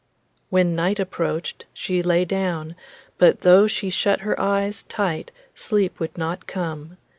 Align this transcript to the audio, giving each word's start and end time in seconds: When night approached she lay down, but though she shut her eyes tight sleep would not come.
When 0.49 0.75
night 0.75 0.99
approached 0.99 1.67
she 1.75 2.01
lay 2.01 2.25
down, 2.25 2.73
but 3.19 3.41
though 3.41 3.67
she 3.67 3.91
shut 3.91 4.21
her 4.21 4.39
eyes 4.41 4.81
tight 4.89 5.29
sleep 5.53 5.99
would 5.99 6.17
not 6.17 6.47
come. 6.47 6.97